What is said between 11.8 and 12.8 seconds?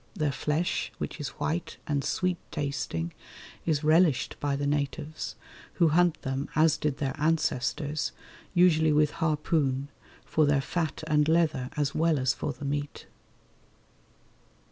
well as for the